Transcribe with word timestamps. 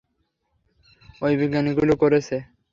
ওই 1.21 1.33
বিজ্ঞানীগুলো 1.41 1.93
করেছে! 2.01 2.35